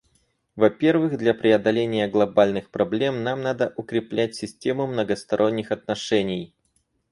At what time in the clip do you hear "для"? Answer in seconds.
1.19-1.31